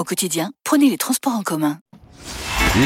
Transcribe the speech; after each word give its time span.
Au 0.00 0.02
quotidien, 0.02 0.50
prenez 0.64 0.88
les 0.88 0.96
transports 0.96 1.34
en 1.34 1.42
commun. 1.42 1.78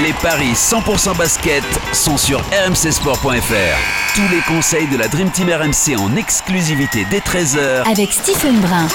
Les 0.03 0.13
paris 0.15 0.53
100% 0.53 1.17
basket 1.17 1.63
sont 1.93 2.17
sur 2.17 2.41
rmcsport.fr. 2.41 4.17
Tous 4.17 4.35
les 4.35 4.41
conseils 4.49 4.89
de 4.89 4.97
la 4.97 5.07
Dream 5.07 5.31
Team 5.31 5.49
RMC 5.49 5.97
en 5.97 6.17
exclusivité 6.17 7.07
dès 7.13 7.21
13h 7.21 7.89
Avec 7.89 8.11
Stephen 8.11 8.59
Brun. 8.61 8.89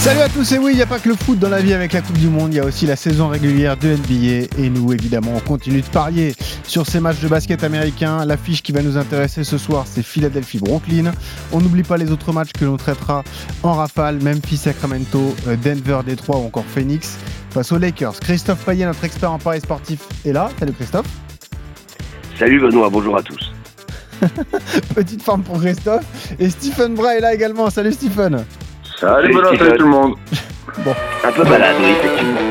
Salut 0.00 0.20
à 0.20 0.28
tous 0.28 0.52
et 0.52 0.58
oui, 0.58 0.72
il 0.72 0.76
n'y 0.76 0.82
a 0.82 0.86
pas 0.86 0.98
que 0.98 1.08
le 1.08 1.16
foot 1.16 1.38
dans 1.38 1.48
la 1.48 1.60
vie 1.60 1.72
avec 1.72 1.92
la 1.92 2.02
Coupe 2.02 2.18
du 2.18 2.28
Monde, 2.28 2.52
il 2.52 2.58
y 2.58 2.60
a 2.60 2.64
aussi 2.64 2.86
la 2.86 2.94
saison 2.94 3.28
régulière 3.28 3.76
de 3.76 3.88
NBA 3.88 4.62
et 4.62 4.68
nous 4.68 4.92
évidemment 4.92 5.32
on 5.34 5.40
continue 5.40 5.80
de 5.80 5.86
parier 5.86 6.34
sur 6.64 6.86
ces 6.86 7.00
matchs 7.00 7.20
de 7.20 7.28
basket 7.28 7.64
américains. 7.64 8.24
L'affiche 8.24 8.62
qui 8.62 8.72
va 8.72 8.82
nous 8.82 8.96
intéresser 8.96 9.44
ce 9.44 9.58
soir 9.58 9.84
c'est 9.86 10.04
Philadelphie-Brooklyn. 10.04 11.12
On 11.52 11.60
n'oublie 11.60 11.82
pas 11.82 11.96
les 11.96 12.12
autres 12.12 12.32
matchs 12.32 12.52
que 12.52 12.64
l'on 12.64 12.76
traitera 12.76 13.24
en 13.62 13.72
rafale, 13.72 14.22
Memphis-Sacramento, 14.22 15.34
euh, 15.48 15.56
Denver-Détroit 15.56 16.36
ou 16.36 16.46
encore 16.46 16.66
Phoenix 16.66 17.16
face 17.56 17.72
aux 17.72 17.78
Lakers. 17.78 18.20
Christophe 18.20 18.66
Payet, 18.66 18.84
notre 18.84 19.02
expert 19.02 19.32
en 19.32 19.38
paris 19.38 19.60
sportif, 19.60 20.00
est 20.26 20.32
là. 20.32 20.50
Salut 20.58 20.74
Christophe. 20.74 21.06
Salut 22.34 22.60
Benoît, 22.60 22.90
bonjour 22.90 23.16
à 23.16 23.22
tous. 23.22 23.50
Petite 24.94 25.22
forme 25.22 25.42
pour 25.42 25.58
Christophe. 25.58 26.04
Et 26.38 26.50
Stephen 26.50 26.94
Bray 26.94 27.16
est 27.16 27.20
là 27.20 27.32
également. 27.32 27.70
Salut 27.70 27.92
Stephen. 27.92 28.44
Salut 28.98 29.34
Benoît, 29.34 29.56
salut 29.56 29.78
tout 29.78 29.84
le 29.84 29.90
monde. 29.90 30.14
bon. 30.84 30.92
Un 31.24 31.32
peu 31.32 31.44
malade, 31.44 31.76
oui, 31.80 31.90
effectivement. 31.92 32.40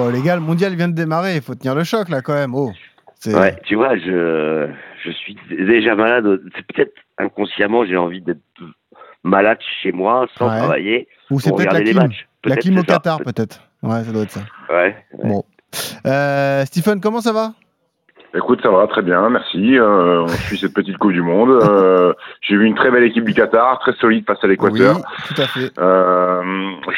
Oh 0.00 0.10
les 0.10 0.20
gars, 0.20 0.36
le 0.36 0.42
mondial 0.42 0.74
vient 0.74 0.86
de 0.86 0.94
démarrer, 0.94 1.36
il 1.36 1.40
faut 1.40 1.54
tenir 1.54 1.74
le 1.74 1.82
choc 1.82 2.10
là 2.10 2.20
quand 2.20 2.34
même. 2.34 2.54
Oh, 2.54 2.70
ouais, 3.26 3.56
tu 3.64 3.74
vois, 3.74 3.96
je, 3.96 4.68
je 5.02 5.10
suis 5.10 5.36
déjà 5.50 5.96
malade. 5.96 6.40
C'est 6.54 6.66
peut-être 6.66 6.92
inconsciemment, 7.16 7.84
j'ai 7.84 7.96
envie 7.96 8.20
d'être 8.20 8.38
malade 9.24 9.58
chez 9.82 9.90
moi, 9.90 10.28
sans 10.36 10.46
travailler. 10.46 11.08
Ou 11.30 11.40
c'est 11.40 11.50
peut-être 11.56 11.72
la 11.72 11.80
clim. 11.80 12.10
La 12.44 12.56
clim 12.56 12.78
au 12.78 12.82
Qatar, 12.82 13.18
peut-être. 13.20 13.60
Ouais, 13.82 14.04
ça 14.04 14.12
doit 14.12 14.22
être 14.22 14.30
ça. 14.30 14.40
Ouais. 14.70 14.96
Bon. 15.22 15.44
Euh, 16.06 16.64
Stephen, 16.66 17.00
comment 17.00 17.20
ça 17.20 17.32
va? 17.32 17.54
Écoute, 18.34 18.60
ça 18.62 18.70
va 18.70 18.86
très 18.86 19.00
bien, 19.00 19.30
merci. 19.30 19.78
Euh, 19.78 20.22
on 20.24 20.28
suit 20.28 20.58
cette 20.58 20.74
petite 20.74 20.98
Coupe 20.98 21.12
du 21.12 21.22
Monde. 21.22 21.50
Euh, 21.50 22.12
J'ai 22.42 22.56
vu 22.56 22.66
une 22.66 22.74
très 22.74 22.90
belle 22.90 23.04
équipe 23.04 23.24
du 23.24 23.32
Qatar, 23.32 23.78
très 23.78 23.94
solide 23.94 24.24
face 24.26 24.38
à 24.42 24.46
l'Équateur. 24.46 24.96
Oui, 24.96 25.02
tout 25.28 25.40
à 25.40 25.46
fait. 25.46 25.70
Euh, 25.78 26.42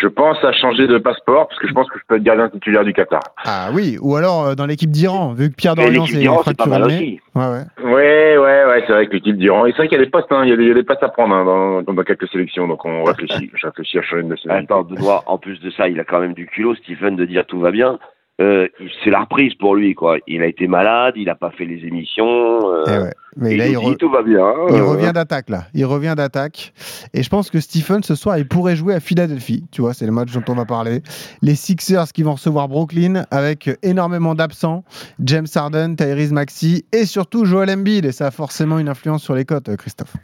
je 0.00 0.08
pense 0.08 0.42
à 0.42 0.52
changer 0.52 0.88
de 0.88 0.98
passeport 0.98 1.46
parce 1.46 1.60
que 1.60 1.68
je 1.68 1.72
pense 1.72 1.88
que 1.88 1.98
je 2.00 2.04
peux 2.08 2.16
être 2.16 2.24
gardien 2.24 2.48
titulaire 2.48 2.84
du 2.84 2.92
Qatar. 2.92 3.20
Ah 3.44 3.68
oui, 3.72 3.96
ou 4.00 4.16
alors 4.16 4.48
euh, 4.48 4.54
dans 4.56 4.66
l'équipe 4.66 4.90
d'Iran, 4.90 5.32
vu 5.32 5.50
que 5.50 5.54
Pierre 5.54 5.76
Dorian 5.76 6.04
s'est 6.04 6.24
fracturé. 6.24 7.20
Ouais, 7.36 7.46
ouais. 7.46 7.84
Ouais, 7.84 8.38
ouais, 8.38 8.64
ouais 8.64 8.84
c'est 8.86 8.92
vrai 8.92 9.06
que 9.06 9.12
l'équipe 9.12 9.36
d'Iran. 9.36 9.66
Et 9.66 9.70
c'est 9.70 9.78
vrai 9.78 9.88
qu'il 9.88 9.98
y 9.98 10.00
a 10.00 10.04
des 10.04 10.10
postes, 10.10 10.32
hein, 10.32 10.42
il, 10.42 10.50
y 10.50 10.52
a 10.52 10.56
des, 10.56 10.64
il 10.64 10.68
y 10.68 10.72
a 10.72 10.74
des 10.74 10.82
postes 10.82 11.02
à 11.04 11.10
prendre 11.10 11.34
hein, 11.34 11.44
dans, 11.44 11.82
dans, 11.82 12.02
quelques 12.02 12.28
sélections, 12.28 12.66
donc 12.66 12.84
on 12.84 13.04
réfléchit. 13.04 13.52
je 13.54 13.66
réfléchis 13.66 13.98
à 13.98 14.02
changer 14.02 14.24
de 14.24 14.28
nationalité. 14.28 14.72
Attends, 14.72 14.82
Benoît, 14.82 15.22
en 15.26 15.38
plus 15.38 15.60
de 15.60 15.70
ça, 15.70 15.88
il 15.88 16.00
a 16.00 16.04
quand 16.04 16.18
même 16.18 16.34
du 16.34 16.46
culot, 16.46 16.74
Stephen, 16.74 17.14
de 17.14 17.24
dire 17.24 17.46
tout 17.46 17.60
va 17.60 17.70
bien. 17.70 17.98
Euh, 18.40 18.68
c'est 19.04 19.10
la 19.10 19.20
reprise 19.20 19.54
pour 19.54 19.74
lui 19.74 19.94
quoi. 19.94 20.16
Il 20.26 20.42
a 20.42 20.46
été 20.46 20.66
malade, 20.66 21.14
il 21.16 21.26
n'a 21.26 21.34
pas 21.34 21.50
fait 21.50 21.66
les 21.66 21.84
émissions. 21.86 22.72
Euh, 22.72 22.84
eh 22.86 22.98
ouais. 22.98 23.12
Mais 23.36 23.56
là, 23.56 23.66
il, 23.66 23.78
dit, 23.78 23.96
tout 23.96 24.10
va 24.10 24.22
bien. 24.22 24.50
Il 24.70 24.76
euh, 24.76 24.84
revient 24.84 25.12
d'attaque 25.12 25.50
là. 25.50 25.64
Il 25.74 25.84
revient 25.84 26.14
d'attaque. 26.16 26.72
Et 27.12 27.22
je 27.22 27.28
pense 27.28 27.50
que 27.50 27.60
Stephen 27.60 28.02
ce 28.02 28.14
soir 28.14 28.38
il 28.38 28.48
pourrait 28.48 28.76
jouer 28.76 28.94
à 28.94 29.00
Philadelphie. 29.00 29.64
Tu 29.70 29.82
vois, 29.82 29.92
c'est 29.92 30.06
le 30.06 30.12
match 30.12 30.32
dont 30.32 30.44
on 30.48 30.54
va 30.54 30.64
parler. 30.64 31.02
Les 31.42 31.54
Sixers 31.54 32.12
qui 32.14 32.22
vont 32.22 32.32
recevoir 32.32 32.68
Brooklyn 32.68 33.24
avec 33.30 33.68
énormément 33.82 34.34
d'absents. 34.34 34.84
James 35.22 35.46
Harden, 35.54 35.96
Tyrese 35.96 36.32
Maxey 36.32 36.84
et 36.92 37.04
surtout 37.04 37.44
Joel 37.44 37.68
Embiid. 37.70 38.06
Et 38.06 38.12
ça 38.12 38.28
a 38.28 38.30
forcément 38.30 38.78
une 38.78 38.88
influence 38.88 39.22
sur 39.22 39.34
les 39.34 39.44
cotes, 39.44 39.76
Christophe. 39.76 40.16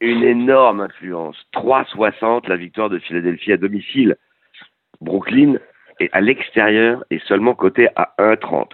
Une 0.00 0.22
énorme 0.22 0.82
influence. 0.82 1.36
3,60 1.54 2.48
la 2.48 2.56
victoire 2.56 2.90
de 2.90 3.00
Philadelphie 3.00 3.52
à 3.52 3.56
domicile. 3.56 4.16
Brooklyn 5.00 5.56
et 6.00 6.08
à 6.12 6.20
l'extérieur 6.20 7.04
est 7.10 7.24
seulement 7.26 7.54
coté 7.54 7.88
à 7.96 8.12
1,30. 8.18 8.70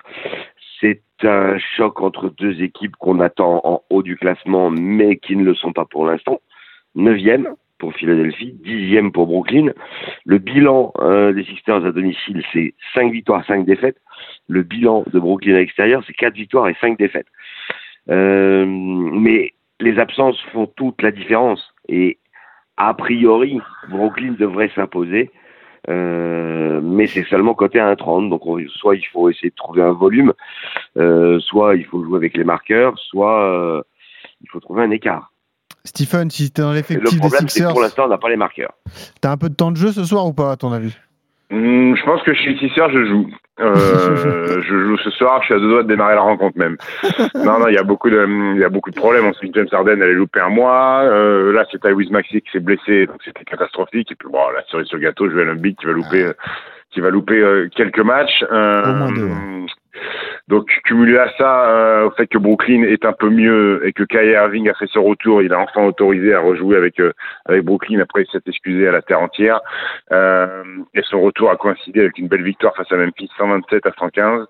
C'est 0.81 1.03
un 1.23 1.59
choc 1.59 2.01
entre 2.01 2.29
deux 2.31 2.63
équipes 2.63 2.97
qu'on 2.97 3.21
attend 3.21 3.61
en 3.65 3.83
haut 3.91 4.03
du 4.03 4.17
classement, 4.17 4.71
mais 4.71 5.17
qui 5.17 5.37
ne 5.37 5.45
le 5.45 5.55
sont 5.55 5.73
pas 5.73 5.85
pour 5.85 6.07
l'instant. 6.07 6.41
Neuvième 6.95 7.55
pour 7.79 7.95
Philadelphie, 7.95 8.53
dixième 8.65 9.11
pour 9.11 9.27
Brooklyn. 9.27 9.73
Le 10.25 10.39
bilan 10.39 10.93
euh, 11.01 11.33
des 11.33 11.45
Sixers 11.45 11.85
à 11.85 11.91
domicile, 11.91 12.43
c'est 12.53 12.75
5 12.95 13.13
victoires, 13.13 13.45
5 13.47 13.65
défaites. 13.65 13.97
Le 14.49 14.63
bilan 14.63 15.05
de 15.13 15.19
Brooklyn 15.19 15.55
à 15.55 15.59
l'extérieur, 15.59 16.03
c'est 16.07 16.13
4 16.13 16.35
victoires 16.35 16.69
et 16.69 16.77
5 16.81 16.97
défaites. 16.97 17.27
Euh, 18.09 18.65
mais 18.67 19.53
les 19.81 19.99
absences 19.99 20.41
font 20.53 20.67
toute 20.67 21.03
la 21.03 21.11
différence. 21.11 21.75
Et 21.89 22.19
a 22.77 22.95
priori, 22.95 23.61
Brooklyn 23.89 24.35
devrait 24.39 24.71
s'imposer. 24.75 25.31
Euh, 25.89 26.81
mais 26.83 27.07
c'est 27.07 27.25
seulement 27.25 27.55
côté 27.55 27.81
à 27.81 27.93
1,30. 27.95 28.29
Donc 28.29 28.43
soit 28.69 28.97
il 28.97 29.07
faut 29.07 29.29
essayer 29.29 29.51
de 29.51 29.55
trouver 29.55 29.83
un 29.83 29.93
volume, 29.93 30.33
euh, 30.97 31.41
soit 31.41 31.77
il 31.77 31.85
faut 31.85 32.05
jouer 32.05 32.17
avec 32.17 32.37
les 32.37 32.45
marqueurs, 32.45 32.99
soit 32.99 33.45
euh, 33.45 33.83
il 34.41 34.49
faut 34.51 34.61
trouver 34.61 34.83
un 34.83 34.91
écart. 34.91 35.33
Stephen, 35.85 36.31
si 36.31 36.53
tu 36.53 36.61
es 36.61 36.65
dans 36.65 36.73
l'effectif 36.73 37.21
des 37.21 37.29
Sixers, 37.29 37.73
pour 37.73 37.83
l'instant 37.83 38.05
on 38.05 38.09
n'a 38.09 38.19
pas 38.19 38.29
les 38.29 38.37
marqueurs. 38.37 38.73
Tu 39.21 39.27
as 39.27 39.33
un 39.33 39.37
peu 39.37 39.49
de 39.49 39.55
temps 39.55 39.73
de 39.73 39.77
jeu 39.77 39.91
ce 39.91 40.05
soir 40.05 40.27
ou 40.27 40.33
pas 40.33 40.53
à 40.53 40.57
ton 40.57 40.73
avis? 40.73 40.97
Hmm, 41.53 41.95
je 41.95 42.03
pense 42.05 42.23
que 42.23 42.33
chez 42.33 42.57
Sixers, 42.57 42.91
je 42.91 43.05
joue. 43.05 43.27
Euh, 43.61 44.63
je 44.67 44.85
joue 44.85 44.97
ce 44.97 45.11
soir. 45.11 45.43
Je 45.43 45.47
suis 45.47 45.55
à 45.55 45.59
deux 45.59 45.69
doigts 45.69 45.83
de 45.83 45.89
démarrer 45.89 46.15
la 46.15 46.23
rencontre 46.23 46.57
même. 46.57 46.79
non, 47.35 47.59
non, 47.59 47.69
il 47.69 47.75
y 47.75 47.79
a 47.79 47.83
beaucoup 47.83 48.09
de, 48.09 48.27
il 48.55 48.61
y 48.61 48.65
a 48.65 48.71
beaucoup 48.71 48.91
de 48.91 48.97
problèmes. 48.97 49.27
On 49.27 49.35
sait 49.35 49.49
que 49.49 49.55
James 49.55 49.69
Harden 49.71 50.01
allait 50.01 50.15
louper 50.15 50.41
un 50.41 50.49
mois. 50.49 51.03
Euh, 51.03 51.53
là, 51.53 51.67
c'est 51.71 51.79
Tyrese 51.79 52.11
Maxi 52.11 52.41
qui 52.41 52.51
s'est 52.53 52.61
blessé, 52.61 53.07
donc 53.07 53.19
c'était 53.23 53.45
catastrophique. 53.45 54.11
Et 54.11 54.15
puis 54.15 54.29
bon, 54.33 54.41
la 54.55 54.65
cerise 54.69 54.87
sur 54.87 54.97
le 54.97 55.03
gâteau, 55.03 55.29
je 55.29 55.37
vais 55.37 55.43
à 55.43 55.55
qui 55.55 55.87
va 55.87 55.93
louper, 55.93 56.33
qui 56.91 57.01
va 57.01 57.11
louper 57.11 57.39
euh, 57.39 57.69
quelques 57.75 58.01
matchs. 58.01 58.45
Euh, 58.51 58.85
Au 58.85 58.95
moins 58.95 59.13
deux. 59.13 59.29
Donc 60.49 60.67
cumulé 60.85 61.19
à 61.19 61.31
ça, 61.39 61.69
euh, 61.69 62.07
au 62.07 62.11
fait 62.11 62.27
que 62.27 62.39
Brooklyn 62.39 62.83
est 62.83 63.05
un 63.05 63.13
peu 63.13 63.31
mieux 63.31 63.87
et 63.87 63.93
que 63.93 64.03
Kyrie 64.03 64.33
Irving 64.33 64.69
a 64.69 64.75
fait 64.75 64.89
son 64.89 65.05
retour, 65.05 65.41
il 65.41 65.53
a 65.53 65.59
enfin 65.59 65.85
autorisé 65.85 66.35
à 66.35 66.41
rejouer 66.41 66.77
avec 66.77 66.99
euh, 66.99 67.13
avec 67.47 67.65
Brooklyn 67.65 68.01
après 68.01 68.25
s'est 68.31 68.41
excusé 68.47 68.89
à 68.89 68.93
la 68.93 69.03
terre 69.03 69.21
entière. 69.21 69.61
Euh, 70.11 70.65
et 70.95 71.03
son 71.03 71.21
retour 71.21 71.51
a 71.51 71.57
coïncidé 71.57 72.01
avec 72.01 72.19
une 72.19 72.29
belle 72.29 72.43
victoire 72.43 72.75
face 72.75 72.91
à 72.91 72.97
Memphis, 72.97 73.31
127 73.39 73.87
à 73.87 73.93
115. 73.99 74.47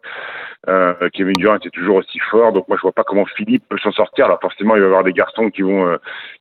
Euh, 0.68 0.94
Kevin 1.12 1.34
Durant 1.34 1.56
est 1.56 1.70
toujours 1.70 1.96
aussi 1.96 2.18
fort, 2.30 2.52
donc 2.52 2.68
moi 2.68 2.76
je 2.76 2.82
vois 2.82 2.92
pas 2.92 3.04
comment 3.04 3.26
Philippe 3.26 3.64
peut 3.68 3.78
s'en 3.78 3.92
sortir. 3.92 4.26
Alors 4.26 4.40
forcément 4.40 4.76
il 4.76 4.80
va 4.80 4.86
y 4.86 4.88
avoir 4.88 5.04
des 5.04 5.12
garçons 5.12 5.50
qui 5.50 5.62
vont 5.62 5.86
euh, 5.86 5.96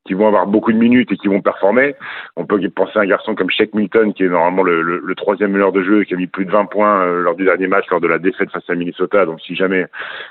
qui 0.05 0.13
vont 0.13 0.27
avoir 0.27 0.47
beaucoup 0.47 0.71
de 0.71 0.77
minutes 0.77 1.11
et 1.11 1.17
qui 1.17 1.27
vont 1.27 1.41
performer. 1.41 1.95
On 2.37 2.45
peut 2.45 2.59
penser 2.69 2.99
à 2.99 3.01
un 3.01 3.05
garçon 3.05 3.35
comme 3.35 3.49
Shaq 3.49 3.73
Milton 3.73 4.13
qui 4.13 4.23
est 4.23 4.29
normalement 4.29 4.63
le, 4.63 4.81
le, 4.81 5.01
le 5.03 5.15
troisième 5.15 5.51
meilleur 5.51 5.71
de 5.71 5.83
jeu 5.83 6.01
et 6.01 6.05
qui 6.05 6.13
a 6.13 6.17
mis 6.17 6.27
plus 6.27 6.45
de 6.45 6.51
20 6.51 6.65
points 6.65 7.05
lors 7.05 7.35
du 7.35 7.43
dernier 7.43 7.67
match 7.67 7.85
lors 7.89 7.99
de 7.99 8.07
la 8.07 8.19
défaite 8.19 8.51
face 8.51 8.69
à 8.69 8.75
Minnesota. 8.75 9.25
Jamais 9.55 9.85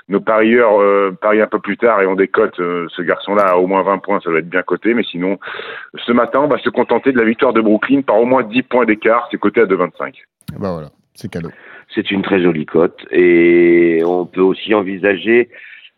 nos 0.09 0.19
parieurs 0.19 0.81
euh, 0.81 1.15
parient 1.21 1.41
un 1.41 1.47
peu 1.47 1.59
plus 1.59 1.77
tard 1.77 2.01
et 2.01 2.07
on 2.07 2.15
décote 2.15 2.59
euh, 2.59 2.87
ce 2.89 3.01
garçon-là 3.01 3.51
à 3.51 3.55
au 3.57 3.67
moins 3.67 3.83
20 3.83 3.99
points, 3.99 4.19
ça 4.21 4.29
doit 4.29 4.39
être 4.39 4.49
bien 4.49 4.63
coté. 4.63 4.93
Mais 4.93 5.03
sinon, 5.03 5.37
ce 5.95 6.11
matin, 6.11 6.41
on 6.41 6.47
va 6.47 6.57
se 6.59 6.69
contenter 6.69 7.11
de 7.11 7.17
la 7.17 7.25
victoire 7.25 7.53
de 7.53 7.61
Brooklyn 7.61 8.01
par 8.01 8.17
au 8.17 8.25
moins 8.25 8.43
10 8.43 8.63
points 8.63 8.85
d'écart. 8.85 9.27
C'est 9.31 9.39
coté 9.39 9.61
à 9.61 9.65
2,25. 9.65 10.15
Bah 10.59 10.71
voilà, 10.71 10.89
c'est 11.13 11.31
cadeau. 11.31 11.49
C'est 11.93 12.11
une 12.11 12.21
très 12.21 12.41
jolie 12.41 12.65
cote. 12.65 13.05
Et 13.11 14.01
on 14.05 14.25
peut 14.25 14.41
aussi 14.41 14.73
envisager 14.73 15.49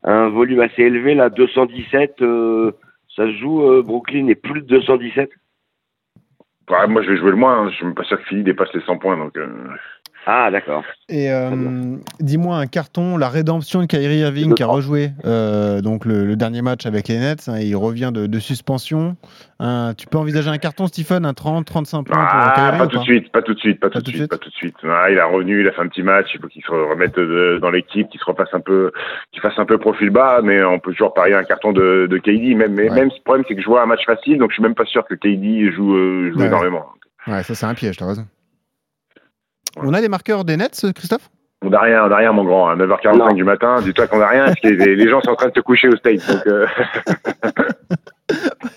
un 0.03 0.29
volume 0.29 0.61
assez 0.61 0.83
élevé, 0.83 1.15
là, 1.15 1.29
217. 1.29 2.21
Euh, 2.21 2.71
ça 3.15 3.27
se 3.27 3.37
joue, 3.37 3.83
Brooklyn 3.83 4.27
est 4.27 4.35
plus 4.35 4.61
de 4.61 4.67
217 4.67 5.29
moi, 6.87 7.01
je 7.01 7.09
vais 7.09 7.17
jouer 7.17 7.31
le 7.31 7.37
moins. 7.37 7.59
Hein. 7.59 7.69
Je 7.69 7.83
ne 7.83 7.89
suis 7.89 7.95
pas 7.95 8.03
sûr 8.03 8.17
que 8.17 8.23
Philly 8.23 8.43
dépasse 8.43 8.73
les 8.73 8.81
100 8.81 8.97
points. 8.97 9.17
Donc, 9.17 9.37
ah, 10.25 10.49
d'accord. 10.51 10.83
Et 11.09 11.31
euh, 11.31 11.97
dis-moi 12.21 12.57
un 12.57 12.65
carton, 12.65 13.17
la 13.17 13.27
rédemption 13.27 13.81
de 13.81 13.87
Kyrie 13.87 14.19
Irving 14.19 14.53
qui 14.53 14.63
a 14.63 14.67
rejoué 14.67 15.11
euh, 15.25 15.81
donc 15.81 16.05
le, 16.05 16.35
dernier 16.35 16.61
match 16.61 16.85
avec 16.85 17.09
les 17.09 17.19
Nets. 17.19 17.49
Hein, 17.49 17.59
il 17.59 17.75
revient 17.75 18.11
de, 18.13 18.39
suspension. 18.39 19.17
tu 19.97 20.07
peux 20.07 20.17
envisager 20.17 20.49
un 20.49 20.57
carton, 20.57 20.87
Stephen, 20.87 21.25
un 21.25 21.33
30, 21.33 21.65
35 21.65 22.03
points 22.03 22.15
pour 22.15 22.25
ah, 22.25 22.53
Kyrie 22.55 22.77
pas, 22.77 22.87
tout 22.87 22.97
de 22.97 23.03
suite, 23.03 23.31
pas 23.31 23.41
tout 23.41 23.53
de 23.53 23.59
suite, 23.59 23.79
pas, 23.79 23.89
tout 23.89 23.99
de 23.99 24.07
suite, 24.07 24.29
pas 24.29 24.37
tout 24.37 24.49
de 24.49 24.55
suite. 24.55 24.75
Ah, 24.83 25.11
il 25.11 25.19
a 25.19 25.25
revenu, 25.25 25.61
il 25.61 25.67
a 25.67 25.71
fait 25.71 25.81
un 25.81 25.87
petit 25.87 26.03
match. 26.03 26.27
Il 26.33 26.39
faut 26.39 26.47
qu'il 26.47 26.63
se 26.63 26.71
remette 26.71 27.19
dans 27.59 27.69
l'équipe, 27.69 28.07
qu'il 28.09 28.19
se 28.19 28.25
repasse 28.25 28.53
un 28.53 28.61
peu, 28.61 28.91
qu'il 29.31 29.41
fasse 29.41 29.57
un 29.57 29.65
peu 29.65 29.77
profil 29.77 30.09
bas. 30.09 30.39
Mais 30.41 30.63
on 30.63 30.79
peut 30.79 30.91
toujours 30.91 31.13
parier 31.13 31.35
un 31.35 31.43
carton 31.43 31.73
de, 31.73 32.07
de 32.09 32.17
KD. 32.17 32.55
Même, 32.55 32.73
mais 32.73 32.89
même 32.89 33.09
le 33.09 33.23
problème, 33.23 33.45
c'est 33.47 33.55
que 33.55 33.61
je 33.61 33.67
vois 33.67 33.83
un 33.83 33.87
match 33.87 34.05
facile, 34.05 34.37
donc 34.37 34.51
je 34.51 34.55
suis 34.55 34.63
même 34.63 34.75
pas 34.75 34.85
sûr 34.85 35.05
que 35.05 35.15
KD 35.15 35.71
joue, 35.73 35.95
euh, 35.95 36.31
joue 36.33 36.43
énormément. 36.43 36.85
Ouais, 37.27 37.43
ça 37.43 37.55
c'est 37.55 37.65
un 37.65 37.73
piège, 37.73 37.97
t'as 37.97 38.07
raison. 38.07 38.25
On 39.77 39.93
a 39.93 40.01
les 40.01 40.09
marqueurs 40.09 40.45
des 40.45 40.57
Nets, 40.57 40.85
Christophe? 40.93 41.29
On 41.65 41.69
n'a 41.69 41.79
rien, 41.79 42.03
on 42.05 42.09
n'a 42.09 42.17
rien, 42.17 42.31
mon 42.33 42.43
grand. 42.43 42.69
À 42.69 42.75
9h45 42.75 43.17
Non. 43.17 43.33
du 43.33 43.43
matin, 43.45 43.77
dis-toi 43.81 44.07
qu'on 44.07 44.17
n'a 44.19 44.27
rien, 44.27 44.45
parce 44.45 44.59
que 44.59 44.67
les, 44.67 44.95
les 44.97 45.09
gens 45.09 45.21
sont 45.21 45.31
en 45.31 45.35
train 45.35 45.47
de 45.47 45.53
se 45.55 45.61
coucher 45.61 45.87
au 45.87 45.95
States. 45.95 46.21
Donc, 46.27 46.45
euh, 46.47 46.67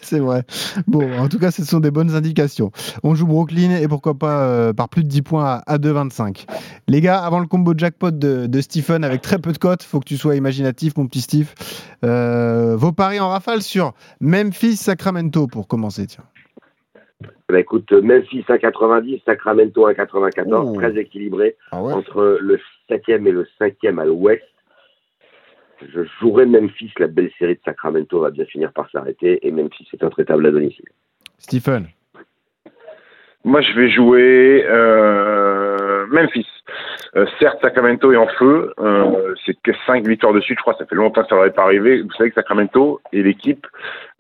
C'est 0.03 0.21
vrai. 0.21 0.45
Bon, 0.87 1.19
en 1.19 1.29
tout 1.29 1.39
cas, 1.41 1.51
ce 1.51 1.65
sont 1.65 1.81
des 1.81 1.91
bonnes 1.91 2.15
indications. 2.15 2.71
On 3.03 3.17
joue 3.17 3.27
Brooklyn 3.27 3.71
et 3.77 3.89
pourquoi 3.89 4.15
pas 4.15 4.41
euh, 4.43 4.73
par 4.73 4.89
plus 4.89 5.03
de 5.03 5.09
10 5.09 5.23
points 5.23 5.45
à, 5.45 5.63
à 5.67 5.79
2,25. 5.79 6.47
Les 6.87 7.01
gars, 7.01 7.19
avant 7.19 7.41
le 7.41 7.47
combo 7.47 7.73
jackpot 7.77 8.13
de, 8.13 8.47
de 8.47 8.61
Stephen 8.61 9.03
avec 9.03 9.21
très 9.21 9.39
peu 9.39 9.53
de 9.53 9.59
cotes, 9.59 9.83
faut 9.83 9.99
que 9.99 10.05
tu 10.05 10.17
sois 10.17 10.37
imaginatif, 10.37 10.97
mon 10.97 11.07
petit 11.09 11.23
Steve. 11.23 11.53
Euh, 12.05 12.77
vos 12.77 12.93
paris 12.93 13.19
en 13.19 13.31
rafale 13.31 13.63
sur 13.63 13.95
Memphis-Sacramento 14.21 15.49
pour 15.49 15.67
commencer, 15.67 16.07
tiens. 16.07 16.25
Bah, 17.49 17.61
écoute, 17.61 17.93
Memphis 17.93 18.45
1,90, 18.49 19.23
Sacramento 19.25 19.89
1,94, 19.89 20.47
Oh. 20.69 20.75
très 20.81 20.99
équilibré 20.99 21.57
Ah 21.71 21.81
ouais 21.83 21.93
entre 21.93 22.39
le 22.41 22.59
7e 22.91 23.27
et 23.27 23.31
le 23.33 23.47
5e 23.61 23.99
à 24.01 24.05
l'ouest. 24.05 24.43
Je 25.95 26.01
jouerai 26.21 26.47
Memphis, 26.47 26.91
la 26.99 27.07
belle 27.07 27.31
série 27.39 27.55
de 27.55 27.61
Sacramento 27.65 28.19
va 28.21 28.31
bien 28.31 28.47
finir 28.47 28.73
par 28.73 28.91
s'arrêter 28.91 29.47
et 29.47 29.51
Memphis 29.53 29.87
est 29.93 30.03
intraitable 30.03 30.47
à 30.47 30.51
domicile. 30.51 30.87
Stephen. 31.39 31.87
moi, 33.45 33.61
je 33.61 33.73
vais 33.79 33.91
jouer 33.91 34.65
euh, 34.67 35.66
Memphis. 36.11 36.47
Euh, 37.17 37.27
certes, 37.39 37.59
Sacramento 37.63 38.13
est 38.13 38.17
en 38.17 38.27
feu. 38.39 38.73
Euh, 38.81 39.35
c'est 39.45 39.55
que 39.63 39.71
5 39.87 40.07
victoires 40.07 40.33
de 40.33 40.41
suite, 40.41 40.59
je 40.59 40.63
crois. 40.63 40.75
Ça 40.79 40.85
fait 40.87 40.97
longtemps 40.97 41.23
que 41.23 41.29
ça 41.29 41.37
n'aurait 41.37 41.51
pas 41.53 41.63
arrivé. 41.63 42.03
Vous 42.03 42.11
savez 42.13 42.31
que 42.31 42.35
Sacramento 42.35 43.01
est 43.13 43.23
l'équipe 43.23 43.67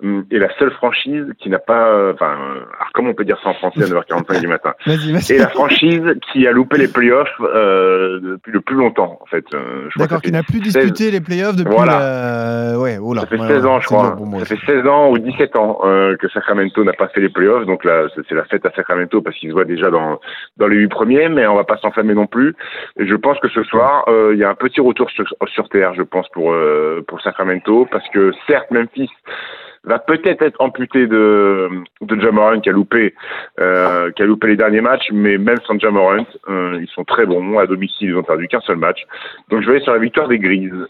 hum, 0.02 0.24
est 0.30 0.38
la 0.38 0.48
seule 0.58 0.70
franchise 0.72 1.26
qui 1.38 1.50
n'a 1.50 1.58
pas. 1.58 1.88
euh, 1.88 2.12
Enfin, 2.14 2.32
euh, 2.32 2.60
alors 2.78 2.90
comment 2.94 3.10
on 3.10 3.14
peut 3.14 3.24
dire 3.24 3.38
ça 3.42 3.50
en 3.50 3.54
français 3.54 3.82
à 3.82 3.86
9h45 3.86 4.40
du 4.40 4.46
matin 4.46 4.72
Vas-y, 4.86 5.12
vas-y. 5.12 5.32
Et 5.32 5.38
la 5.38 5.48
franchise 5.48 6.14
qui 6.32 6.46
a 6.46 6.52
loupé 6.52 6.78
les 6.78 6.88
playoffs 6.88 7.28
euh, 7.40 8.20
depuis 8.22 8.52
le 8.52 8.60
plus 8.60 8.76
longtemps, 8.76 9.18
en 9.20 9.26
fait. 9.26 9.44
Euh, 9.54 9.88
je 9.90 9.98
D'accord, 9.98 10.22
qui 10.22 10.30
n'a 10.32 10.42
plus 10.42 10.62
16 10.62 10.72
disputé 10.72 11.10
les 11.10 11.20
playoffs 11.20 11.56
depuis. 11.56 11.74
Voilà. 11.74 11.98
la- 12.72 12.78
Ouais, 12.78 12.98
oh 13.00 13.14
là. 13.14 13.22
Ça 13.22 13.26
fait 13.28 13.38
Ouais, 13.40 13.48
16 13.48 13.62
ouais, 13.64 13.68
ans, 13.70 13.80
je 13.80 13.86
crois. 13.86 14.16
moi 14.20 14.40
ça 14.40 14.46
fait 14.56 14.58
16 14.66 14.86
ans 14.86 15.10
ou 15.10 15.18
17 15.18 15.56
ans 15.56 15.80
euh, 15.84 16.16
que 16.16 16.28
Sacramento 16.28 16.84
n'a 16.84 16.92
pas 16.92 17.08
fait 17.08 17.20
les 17.20 17.28
playoffs. 17.28 17.66
Donc 17.66 17.84
là, 17.84 18.06
c'est 18.28 18.34
la 18.34 18.44
fête 18.44 18.64
à 18.66 18.70
Sacramento 18.72 19.20
parce 19.22 19.36
qu'ils 19.36 19.48
se 19.50 19.54
voient 19.54 19.64
déjà 19.64 19.90
dans, 19.90 20.20
dans 20.56 20.66
les 20.68 20.76
huit 20.76 20.88
premiers, 20.88 21.28
mais 21.28 21.46
on 21.46 21.54
va 21.56 21.64
pas 21.64 21.75
s'enflammer 21.76 22.14
non 22.14 22.26
plus. 22.26 22.54
Et 22.98 23.06
je 23.06 23.14
pense 23.14 23.38
que 23.40 23.48
ce 23.48 23.62
soir, 23.64 24.04
euh, 24.08 24.30
il 24.32 24.38
y 24.38 24.44
a 24.44 24.50
un 24.50 24.54
petit 24.54 24.80
retour 24.80 25.10
sur, 25.10 25.68
terre, 25.68 25.94
je 25.94 26.02
pense, 26.02 26.28
pour, 26.30 26.52
euh, 26.52 27.04
pour 27.06 27.20
Sacramento, 27.20 27.86
parce 27.90 28.08
que 28.10 28.32
certes, 28.46 28.70
Memphis 28.70 29.10
va 29.86 29.98
peut-être 30.00 30.42
être 30.42 30.60
amputé 30.60 31.06
de, 31.06 31.70
de 32.00 32.60
qui 32.60 32.68
a 32.68 32.72
loupé 32.72 33.14
euh, 33.60 34.10
qui 34.10 34.22
a 34.22 34.26
loupé 34.26 34.48
les 34.48 34.56
derniers 34.56 34.80
matchs, 34.80 35.10
mais 35.12 35.38
même 35.38 35.58
sans 35.66 35.78
Jamorant, 35.78 36.26
euh, 36.48 36.78
ils 36.80 36.88
sont 36.88 37.04
très 37.04 37.24
bons. 37.24 37.58
À 37.58 37.66
domicile, 37.66 38.08
ils 38.08 38.16
ont 38.16 38.24
perdu 38.24 38.48
qu'un 38.48 38.60
seul 38.60 38.76
match. 38.76 39.06
Donc 39.48 39.62
je 39.62 39.66
vais 39.66 39.76
aller 39.76 39.84
sur 39.84 39.92
la 39.92 40.00
victoire 40.00 40.28
des 40.28 40.38
Grises. 40.38 40.86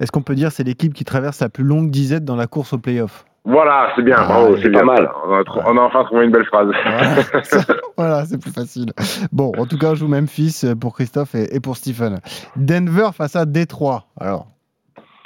Est-ce 0.00 0.10
qu'on 0.10 0.22
peut 0.22 0.34
dire 0.34 0.50
c'est 0.50 0.64
l'équipe 0.64 0.94
qui 0.94 1.04
traverse 1.04 1.40
la 1.40 1.48
plus 1.48 1.64
longue 1.64 1.90
disette 1.90 2.24
dans 2.24 2.36
la 2.36 2.46
course 2.46 2.72
aux 2.72 2.78
playoffs 2.78 3.27
Voilà, 3.44 3.92
c'est 3.96 4.02
bien, 4.02 4.16
Ah, 4.18 4.26
bravo, 4.26 4.56
c'est 4.58 4.64
pas 4.64 4.82
bien. 4.82 4.84
mal. 4.84 5.10
On 5.26 5.32
a, 5.32 5.42
on 5.66 5.76
a 5.78 5.80
enfin 5.80 6.04
trouvé 6.04 6.26
une 6.26 6.30
belle 6.32 6.44
phrase. 6.44 6.68
Voilà, 6.84 7.42
Ça, 7.44 7.60
voilà, 7.96 8.24
c'est 8.26 8.38
plus 8.38 8.50
facile. 8.52 8.92
Bon, 9.32 9.52
en 9.56 9.64
tout 9.66 9.78
cas, 9.78 9.92
on 9.92 9.94
joue 9.94 10.08
Memphis 10.08 10.64
pour 10.80 10.94
Christophe 10.94 11.34
et, 11.34 11.54
et 11.54 11.60
pour 11.60 11.76
Stephen. 11.76 12.20
Denver 12.56 13.10
face 13.14 13.36
à 13.36 13.46
Détroit. 13.46 14.04
Alors, 14.20 14.48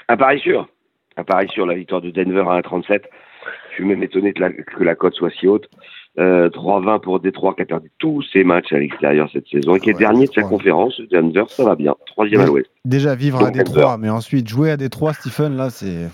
À 0.09 0.17
Paris 0.17 0.39
sûr. 0.41 0.69
À 1.17 1.25
Paris 1.25 1.49
sûr, 1.53 1.67
la 1.67 1.75
victoire 1.75 2.01
de 2.01 2.11
Denver 2.11 2.45
à 2.49 2.61
1,37. 2.61 3.03
Je 3.71 3.75
suis 3.77 3.85
même 3.85 4.03
étonné 4.03 4.33
que 4.35 4.41
la, 4.41 4.51
que 4.53 4.85
la 4.85 4.95
cote 4.95 5.15
soit 5.15 5.31
si 5.31 5.49
haute. 5.49 5.69
Euh, 6.19 6.51
3-20 6.51 7.01
pour 7.01 7.21
Détroit 7.21 7.55
qui 7.55 7.63
a 7.63 7.65
perdu 7.65 7.91
tous 7.99 8.23
ses 8.35 8.45
matchs 8.45 8.71
à 8.73 8.79
l'extérieur 8.79 9.31
cette 9.33 9.49
saison 9.49 9.77
et 9.77 9.81
qui 9.81 9.89
est 9.89 9.95
Ouais, 9.95 9.99
dernier 9.99 10.27
de 10.27 10.33
sa 10.33 10.43
conférence. 10.43 11.01
Denver, 11.11 11.45
ça 11.49 11.65
va 11.65 11.75
bien. 11.75 11.95
Troisième 12.07 12.43
à 12.43 12.47
l'ouest. 12.47 12.71
déjà 12.85 13.15
vivre 13.15 13.43
à 13.43 13.51
Détroit, 13.51 13.97
mais 13.99 14.11
ensuite 14.11 14.47
jouer 14.47 14.71
à 14.71 14.77
Détroit, 14.77 15.15
Stephen, 15.15 15.57
là, 15.57 15.71
c'est. 15.71 16.09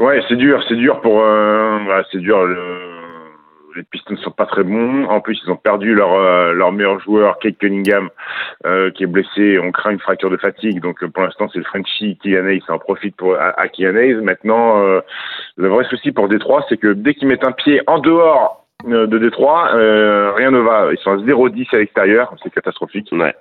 Ouais, 0.00 0.20
c'est 0.28 0.36
dur, 0.36 0.62
c'est 0.68 0.76
dur 0.76 1.00
pour, 1.00 1.20
euh, 1.22 1.78
ouais, 1.86 2.02
c'est 2.10 2.18
dur. 2.18 2.44
le- 2.46 2.88
Les 3.76 3.84
Pistons 3.84 4.14
ne 4.14 4.18
sont 4.18 4.32
pas 4.32 4.46
très 4.46 4.64
bons. 4.64 5.04
En 5.04 5.20
plus, 5.20 5.40
ils 5.44 5.50
ont 5.50 5.56
perdu 5.56 5.94
leur 5.94 6.12
euh, 6.14 6.52
leur 6.52 6.72
meilleur 6.72 6.98
joueur, 6.98 7.38
Kate 7.38 7.56
Cunningham, 7.58 8.10
euh, 8.66 8.90
qui 8.90 9.04
est 9.04 9.06
blessé. 9.06 9.60
On 9.60 9.70
craint 9.70 9.92
une 9.92 10.00
fracture 10.00 10.28
de 10.28 10.36
fatigue. 10.36 10.80
Donc, 10.80 11.00
euh, 11.04 11.08
pour 11.08 11.22
l'instant, 11.22 11.48
c'est 11.52 11.60
le 11.60 11.64
Frenchie. 11.64 12.18
Ça 12.66 12.72
en 12.74 12.78
profite 12.80 13.14
pour 13.16 13.36
à, 13.36 13.50
à. 13.60 13.66
Maintenant, 14.22 14.82
euh, 14.82 15.00
le 15.56 15.68
vrai 15.68 15.84
souci 15.84 16.10
pour 16.10 16.28
Détroit, 16.28 16.64
c'est 16.68 16.78
que 16.78 16.88
dès 16.92 17.14
qu'ils 17.14 17.28
mettent 17.28 17.46
un 17.46 17.52
pied 17.52 17.80
en 17.86 18.00
dehors 18.00 18.66
euh, 18.88 19.06
de 19.06 19.18
Détroit, 19.18 19.70
euh, 19.74 20.32
rien 20.32 20.50
ne 20.50 20.58
va. 20.58 20.88
Ils 20.90 20.98
sont 20.98 21.12
à 21.12 21.16
0-10 21.18 21.68
à 21.72 21.78
l'extérieur. 21.78 22.34
C'est 22.42 22.52
catastrophique. 22.52 23.08
Ouais. 23.12 23.34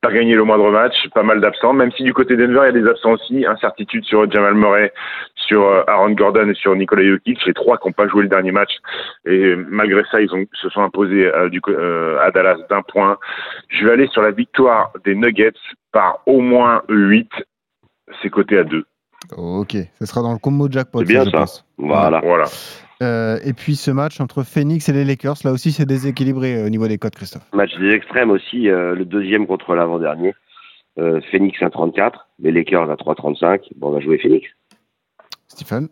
pas 0.00 0.10
gagné 0.12 0.34
le 0.34 0.44
moindre 0.44 0.70
match, 0.70 0.94
pas 1.14 1.22
mal 1.22 1.40
d'absents, 1.40 1.72
même 1.74 1.92
si 1.92 2.02
du 2.02 2.14
côté 2.14 2.36
Denver, 2.36 2.60
il 2.62 2.74
y 2.74 2.78
a 2.78 2.82
des 2.82 2.88
absents 2.88 3.12
aussi, 3.12 3.44
incertitude 3.46 4.04
sur 4.04 4.28
Jamal 4.30 4.54
Murray, 4.54 4.92
sur 5.46 5.62
euh, 5.62 5.82
Aaron 5.86 6.10
Gordon 6.12 6.48
et 6.48 6.54
sur 6.54 6.74
Nikola 6.74 7.04
Jokic, 7.04 7.44
les 7.46 7.54
trois 7.54 7.78
qui 7.78 7.88
n'ont 7.88 7.92
pas 7.92 8.08
joué 8.08 8.22
le 8.22 8.28
dernier 8.28 8.52
match, 8.52 8.72
et 9.26 9.54
malgré 9.56 10.02
ça, 10.10 10.20
ils 10.20 10.32
ont, 10.34 10.44
se 10.54 10.68
sont 10.68 10.82
imposés 10.82 11.26
euh, 11.26 11.48
du, 11.48 11.60
euh, 11.68 12.18
à 12.20 12.30
Dallas 12.30 12.58
d'un 12.70 12.82
point. 12.82 13.18
Je 13.68 13.84
vais 13.84 13.92
aller 13.92 14.08
sur 14.08 14.22
la 14.22 14.30
victoire 14.30 14.92
des 15.04 15.14
Nuggets 15.14 15.52
par 15.92 16.20
au 16.26 16.40
moins 16.40 16.82
8, 16.88 17.28
c'est 18.22 18.30
coté 18.30 18.58
à 18.58 18.64
2. 18.64 18.84
Ok, 19.36 19.76
ce 19.98 20.06
sera 20.06 20.22
dans 20.22 20.32
le 20.32 20.38
combo 20.38 20.68
jackpot. 20.70 21.00
C'est 21.00 21.04
bien 21.06 21.24
je 21.24 21.30
ça. 21.30 21.38
pense. 21.38 21.64
Voilà. 21.78 22.20
Voilà. 22.20 22.44
Euh, 23.02 23.38
et 23.44 23.52
puis 23.52 23.74
ce 23.74 23.90
match 23.90 24.20
entre 24.20 24.44
Phoenix 24.44 24.88
et 24.88 24.92
les 24.92 25.04
Lakers, 25.04 25.36
là 25.44 25.50
aussi, 25.50 25.72
c'est 25.72 25.86
déséquilibré 25.86 26.62
au 26.64 26.68
niveau 26.68 26.86
des 26.86 26.98
codes, 26.98 27.14
Christophe. 27.14 27.42
Match 27.52 27.76
des 27.78 27.90
extrêmes 27.90 28.30
aussi, 28.30 28.68
euh, 28.68 28.94
le 28.94 29.04
deuxième 29.04 29.46
contre 29.46 29.74
l'avant-dernier. 29.74 30.34
Euh, 30.98 31.20
Phoenix 31.30 31.58
1,34, 31.60 32.12
les 32.38 32.52
Lakers 32.52 32.90
à 32.90 32.96
3,35. 32.96 33.70
Bon, 33.76 33.88
on 33.88 33.92
va 33.92 34.00
jouer 34.00 34.18
Phoenix. 34.18 34.46
Stephen 35.62 35.90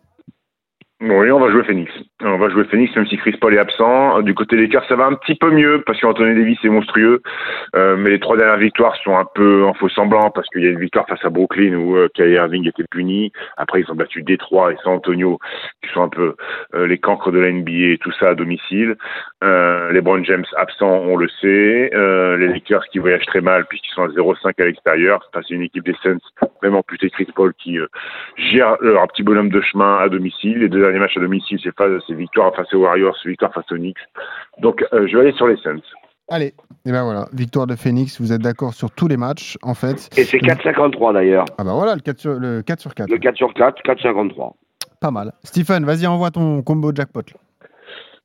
Oui, 1.01 1.31
on 1.31 1.39
va 1.39 1.49
jouer 1.49 1.63
Phoenix. 1.63 1.91
On 2.21 2.37
va 2.37 2.49
jouer 2.49 2.63
Phoenix, 2.65 2.95
même 2.95 3.07
si 3.07 3.17
Chris 3.17 3.35
Paul 3.41 3.55
est 3.55 3.57
absent. 3.57 4.21
Du 4.21 4.35
côté 4.35 4.55
des 4.55 4.63
Lakers, 4.63 4.85
ça 4.87 4.95
va 4.95 5.07
un 5.07 5.15
petit 5.15 5.33
peu 5.33 5.49
mieux 5.49 5.81
parce 5.83 5.99
qu'Anthony 5.99 6.35
Davis 6.35 6.59
est 6.63 6.69
monstrueux. 6.69 7.23
Euh, 7.75 7.95
mais 7.97 8.11
les 8.11 8.19
trois 8.19 8.37
dernières 8.37 8.59
victoires 8.59 8.95
sont 8.97 9.17
un 9.17 9.25
peu 9.33 9.63
en 9.63 9.73
faux 9.73 9.89
semblant 9.89 10.29
parce 10.29 10.47
qu'il 10.49 10.63
y 10.63 10.67
a 10.67 10.69
une 10.69 10.79
victoire 10.79 11.07
face 11.07 11.25
à 11.25 11.29
Brooklyn 11.29 11.73
où 11.73 11.95
euh, 11.95 12.07
Kyrie 12.13 12.33
Irving 12.33 12.67
était 12.67 12.83
puni. 12.91 13.31
Après, 13.57 13.81
ils 13.81 13.91
ont 13.91 13.95
battu 13.95 14.21
Détroit 14.21 14.73
et 14.73 14.77
San 14.83 14.93
Antonio, 14.93 15.39
qui 15.81 15.91
sont 15.91 16.03
un 16.03 16.09
peu 16.09 16.35
euh, 16.75 16.85
les 16.85 16.99
cancres 16.99 17.31
de 17.31 17.39
la 17.39 17.51
NBA 17.51 17.97
tout 17.99 18.11
ça 18.19 18.29
à 18.29 18.35
domicile. 18.35 18.95
Euh, 19.43 19.91
les 19.91 20.01
Brown 20.01 20.23
James 20.23 20.45
absents, 20.57 21.01
on 21.07 21.17
le 21.17 21.27
sait. 21.41 21.89
Euh, 21.95 22.37
les 22.37 22.47
Lakers 22.47 22.85
qui 22.91 22.99
voyagent 22.99 23.25
très 23.25 23.41
mal 23.41 23.65
puisqu'ils 23.65 23.93
sont 23.93 24.03
à 24.03 24.07
0,5 24.09 24.53
à 24.61 24.65
l'extérieur. 24.65 25.27
À 25.33 25.39
une 25.49 25.63
équipe 25.63 25.83
des 25.83 25.95
Suns, 26.03 26.19
même 26.61 26.75
amputé 26.75 27.09
Chris 27.09 27.27
Paul 27.35 27.53
qui 27.55 27.79
euh, 27.79 27.87
gère 28.37 28.77
leur 28.81 29.07
petit 29.07 29.23
bonhomme 29.23 29.49
de 29.49 29.61
chemin 29.61 29.97
à 29.97 30.09
domicile. 30.09 30.59
Les 30.59 30.69
derniers 30.91 30.99
matchs 30.99 31.17
à 31.17 31.21
domicile, 31.21 31.59
c'est 31.61 32.13
victoire 32.13 32.55
face 32.55 32.73
aux 32.73 32.79
Warriors, 32.79 33.15
c'est 33.21 33.29
victoire 33.29 33.53
face 33.53 33.71
aux 33.71 33.77
Knicks. 33.77 33.97
Donc, 34.59 34.83
euh, 34.93 35.07
je 35.07 35.17
vais 35.17 35.23
aller 35.23 35.37
sur 35.37 35.47
les 35.47 35.57
Suns. 35.57 35.81
Allez, 36.29 36.53
et 36.85 36.91
ben 36.91 37.03
voilà, 37.03 37.27
victoire 37.33 37.67
de 37.67 37.75
Phoenix, 37.75 38.21
vous 38.21 38.31
êtes 38.31 38.41
d'accord 38.41 38.73
sur 38.73 38.89
tous 38.91 39.07
les 39.07 39.17
matchs, 39.17 39.57
en 39.63 39.73
fait. 39.73 40.09
Et 40.17 40.23
c'est 40.23 40.37
4,53 40.37 41.13
d'ailleurs. 41.13 41.45
Ah 41.57 41.63
bah 41.63 41.73
voilà, 41.73 41.95
le 41.95 42.01
4 42.01 42.19
sur, 42.19 42.33
le 42.39 42.61
4, 42.61 42.79
sur 42.79 42.95
4. 42.95 43.09
Le 43.09 43.17
4 43.17 43.35
sur 43.35 43.53
4, 43.53 43.81
4,53. 43.83 44.53
Pas 45.01 45.11
mal. 45.11 45.33
Stephen, 45.43 45.83
vas-y, 45.83 46.07
envoie 46.07 46.31
ton 46.31 46.61
combo 46.61 46.93
jackpot. 46.95 47.21
là. 47.33 47.39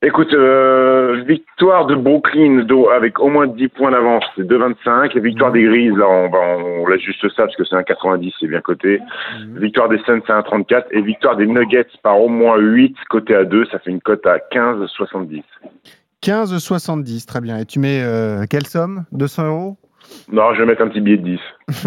Écoute, 0.02 0.32
euh, 0.34 1.22
victoire 1.26 1.86
de 1.86 1.94
Brooklyn 1.94 2.64
do- 2.64 2.90
avec 2.90 3.18
au 3.18 3.28
moins 3.28 3.46
10 3.46 3.68
points 3.68 3.90
d'avance, 3.90 4.24
c'est 4.36 4.46
2,25. 4.46 5.16
Et 5.16 5.20
victoire 5.20 5.52
des 5.52 5.62
Grises, 5.62 5.96
là, 5.96 6.06
on, 6.06 6.28
va, 6.28 6.38
on 6.58 6.96
juste 6.98 7.26
ça 7.30 7.44
parce 7.44 7.56
que 7.56 7.64
c'est 7.64 7.76
un 7.76 7.82
90, 7.82 8.32
c'est 8.38 8.46
bien 8.46 8.60
coté. 8.60 9.00
Victoire 9.54 9.88
des 9.88 9.98
Suns, 10.04 10.20
c'est 10.26 10.32
un 10.32 10.42
34. 10.42 10.88
Et 10.90 11.00
victoire 11.00 11.36
des 11.36 11.46
Nuggets 11.46 11.86
par 12.02 12.20
au 12.20 12.28
moins 12.28 12.58
8, 12.58 12.94
côté 13.08 13.34
à 13.34 13.44
2, 13.44 13.64
ça 13.66 13.78
fait 13.78 13.90
une 13.90 14.00
cote 14.02 14.26
à 14.26 14.36
15,70. 14.52 15.42
15,70, 16.22 17.26
très 17.26 17.40
bien. 17.40 17.58
Et 17.58 17.64
tu 17.64 17.78
mets 17.78 18.02
euh, 18.02 18.44
quelle 18.48 18.66
somme? 18.66 19.04
200 19.12 19.46
euros? 19.46 19.76
Non, 20.30 20.52
je 20.54 20.60
vais 20.60 20.66
mettre 20.66 20.82
un 20.82 20.88
petit 20.88 21.00
billet 21.00 21.16
de 21.16 21.24
10. 21.24 21.40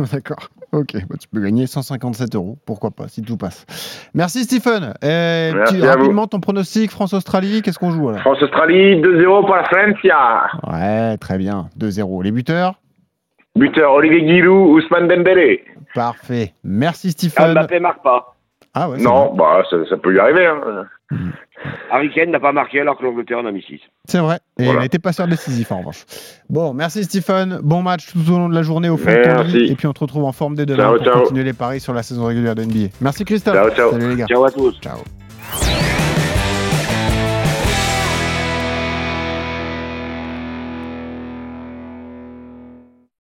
D'accord. 0.14 0.50
Ok, 0.72 0.94
bah, 1.10 1.16
tu 1.20 1.28
peux 1.28 1.40
gagner 1.42 1.66
157 1.66 2.36
euros, 2.36 2.58
pourquoi 2.66 2.92
pas, 2.92 3.08
si 3.08 3.22
tout 3.24 3.38
passe. 3.38 3.66
Merci 4.14 4.44
Stephen. 4.44 4.94
Et 5.02 5.52
Merci 5.54 5.76
tu- 5.78 5.84
à 5.84 5.94
vous. 5.96 6.00
rapidement, 6.02 6.28
ton 6.28 6.40
pronostic 6.40 6.92
France-Australie, 6.92 7.62
qu'est-ce 7.64 7.80
qu'on 7.80 7.90
joue 7.92 8.10
alors? 8.10 8.22
France-Australie, 8.22 9.02
2-0 9.02 9.46
pour 9.46 9.56
la 9.56 9.64
Francia. 9.64 10.44
Ouais, 10.72 11.18
très 11.18 11.38
bien. 11.40 11.70
2-0. 11.76 12.22
Les 12.22 12.32
buteurs? 12.32 12.76
Buteur, 13.56 13.94
Olivier 13.94 14.20
Giroud, 14.28 14.70
Ousmane 14.78 15.08
Dembélé. 15.08 15.64
Parfait. 15.96 16.54
Merci 16.64 17.08
Ah, 17.08 17.12
Stephen. 17.12 17.52
Mbappé 17.54 17.80
marque 17.80 18.04
pas. 18.04 18.36
Ah 18.76 18.90
ouais, 18.90 19.00
Non, 19.02 19.34
bah, 19.34 19.64
ça, 19.70 19.78
ça 19.90 19.98
peut 19.98 20.12
lui 20.12 20.20
arriver. 20.20 20.46
Hein. 20.46 20.86
Harry 21.92 22.12
Kane 22.14 22.30
n'a 22.32 22.40
pas 22.40 22.52
marqué 22.52 22.80
alors 22.82 22.98
que 22.98 23.04
l'Angleterre 23.04 23.40
en 23.40 23.46
a 23.46 23.52
mis 23.52 23.62
6. 23.64 23.80
C'est 24.06 24.20
vrai. 24.20 24.40
Et 24.60 24.64
Voilà. 24.66 24.80
il 24.80 24.84
n'était 24.84 25.00
pas 25.00 25.12
sûr 25.12 25.28
décisif 25.28 25.72
en 25.72 25.80
revanche. 25.80 26.06
Bon, 26.50 26.74
merci 26.74 27.04
Stephen. 27.04 27.60
Bon 27.64 27.82
match 27.82 28.12
tout 28.14 28.32
au 28.32 28.38
long 28.38 28.48
de 28.50 28.56
la 28.56 28.62
journée 28.62 28.90
au 28.90 28.98
fond 28.98 29.10
de 29.12 29.24
ton 29.24 29.30
Merci. 29.30 29.58
lit. 29.58 29.72
Et 29.72 29.76
puis 29.76 29.88
on 29.88 29.94
te 29.94 30.00
retrouve 30.00 30.24
en 30.24 30.32
forme 30.32 30.56
dès 30.56 30.66
demain 30.66 30.84
Ciao, 30.84 30.96
pour 30.98 31.06
ciao. 31.06 31.22
continuer 31.22 31.44
les 31.44 31.54
paris 31.54 31.80
sur 31.80 31.94
la 31.94 32.04
saison 32.04 32.26
régulière 32.26 32.56
de 32.56 32.64
NBA. 32.64 32.90
Merci 33.02 33.26
Christophe. 33.26 33.56
Ciao, 33.56 33.70
ciao. 33.72 33.92
Salut 33.92 34.10
les 34.10 34.16
gars. 34.16 34.26
Ciao 34.28 34.44
à 34.46 34.52
tous. 34.52 34.80
Ciao. 34.82 34.98